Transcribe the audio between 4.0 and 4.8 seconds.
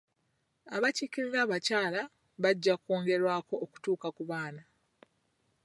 ku bana.